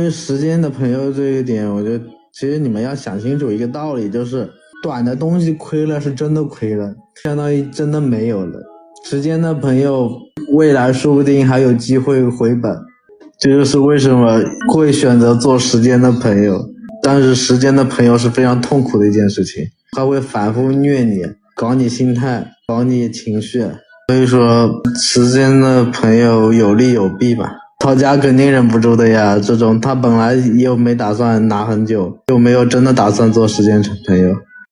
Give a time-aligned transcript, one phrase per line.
[0.00, 2.02] 因为时间的朋友这一点，我觉得
[2.32, 4.48] 其实你们要想清楚一个道理，就是
[4.82, 8.58] 短的东西亏了是真的亏了，相当于真的没有了。
[9.04, 10.10] 时间的朋友，
[10.54, 12.74] 未来说不定还有机会回本。
[13.38, 14.42] 这就是为什么
[14.72, 16.64] 会选择做时间的朋友。
[17.02, 19.62] 但是时间的朋友是非常痛苦的一件事情，
[19.92, 23.66] 他会反复虐你，搞你心态，搞你情绪。
[24.08, 27.52] 所以说，时间的朋友有利有弊吧。
[27.80, 34.36] 吵架肯定忍不住的呀，这种他本来又没打算拿很久，又没有真的打算做时间成朋友。